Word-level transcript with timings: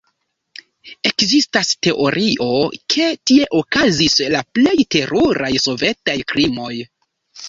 Ekzistas 1.07 1.73
teorio, 1.87 2.47
ke 2.93 3.05
tie 3.31 3.45
okazis 3.59 4.15
la 4.37 4.41
plej 4.59 4.73
teruraj 4.97 5.53
sovetaj 5.67 6.17
krimoj. 6.35 6.71